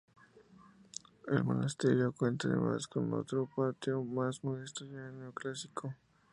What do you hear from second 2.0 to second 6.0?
cuenta además con otro patio más modesto, ya neoclásico.